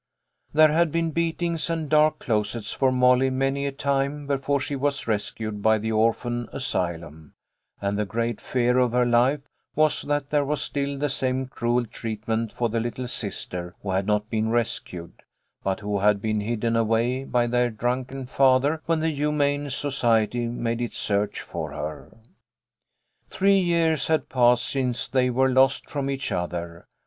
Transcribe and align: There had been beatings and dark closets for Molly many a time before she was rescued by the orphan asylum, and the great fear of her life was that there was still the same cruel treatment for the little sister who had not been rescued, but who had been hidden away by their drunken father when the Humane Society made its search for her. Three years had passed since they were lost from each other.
There 0.51 0.71
had 0.71 0.91
been 0.91 1.11
beatings 1.11 1.69
and 1.69 1.87
dark 1.87 2.17
closets 2.17 2.73
for 2.73 2.91
Molly 2.91 3.29
many 3.29 3.67
a 3.67 3.71
time 3.71 4.25
before 4.25 4.59
she 4.59 4.75
was 4.75 5.05
rescued 5.07 5.61
by 5.61 5.77
the 5.77 5.91
orphan 5.91 6.49
asylum, 6.51 7.35
and 7.79 7.99
the 7.99 8.05
great 8.05 8.41
fear 8.41 8.79
of 8.79 8.93
her 8.93 9.05
life 9.05 9.41
was 9.75 10.01
that 10.01 10.31
there 10.31 10.43
was 10.43 10.59
still 10.59 10.97
the 10.97 11.07
same 11.07 11.45
cruel 11.45 11.85
treatment 11.85 12.51
for 12.51 12.67
the 12.67 12.79
little 12.79 13.07
sister 13.07 13.75
who 13.83 13.91
had 13.91 14.07
not 14.07 14.27
been 14.27 14.49
rescued, 14.49 15.21
but 15.63 15.81
who 15.81 15.99
had 15.99 16.19
been 16.19 16.39
hidden 16.41 16.75
away 16.75 17.23
by 17.23 17.45
their 17.45 17.69
drunken 17.69 18.25
father 18.25 18.81
when 18.87 19.01
the 19.01 19.09
Humane 19.11 19.69
Society 19.69 20.47
made 20.47 20.81
its 20.81 20.97
search 20.97 21.41
for 21.41 21.73
her. 21.73 22.17
Three 23.29 23.59
years 23.59 24.07
had 24.07 24.29
passed 24.29 24.67
since 24.67 25.07
they 25.07 25.29
were 25.29 25.49
lost 25.49 25.87
from 25.87 26.09
each 26.09 26.31
other. 26.31 26.87